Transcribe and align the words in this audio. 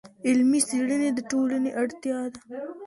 علمي 0.27 0.59
څېړنې 0.69 1.09
د 1.13 1.19
ټولنې 1.31 1.71
اړتیا 1.81 2.19
ده. 2.33 2.39